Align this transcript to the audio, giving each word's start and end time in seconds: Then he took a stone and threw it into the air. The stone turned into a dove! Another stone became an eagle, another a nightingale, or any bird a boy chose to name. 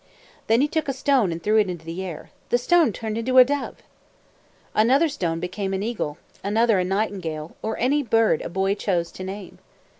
Then 0.47 0.61
he 0.61 0.67
took 0.67 0.87
a 0.87 0.93
stone 0.93 1.31
and 1.31 1.43
threw 1.43 1.59
it 1.59 1.69
into 1.69 1.85
the 1.85 2.03
air. 2.03 2.31
The 2.49 2.57
stone 2.57 2.91
turned 2.91 3.19
into 3.19 3.37
a 3.37 3.45
dove! 3.45 3.83
Another 4.73 5.07
stone 5.07 5.39
became 5.39 5.75
an 5.75 5.83
eagle, 5.83 6.17
another 6.43 6.79
a 6.79 6.83
nightingale, 6.83 7.55
or 7.61 7.77
any 7.77 8.01
bird 8.01 8.41
a 8.41 8.49
boy 8.49 8.73
chose 8.73 9.11
to 9.11 9.23
name. 9.23 9.59